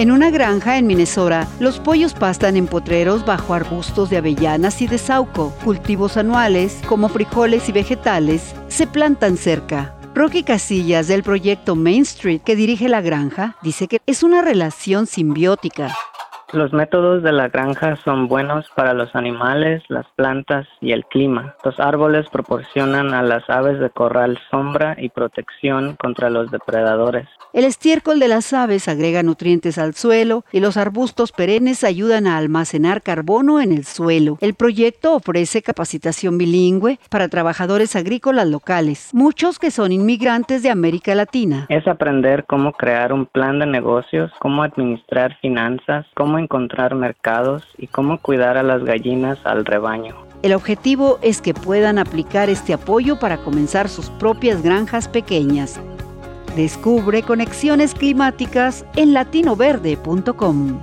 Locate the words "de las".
28.18-28.52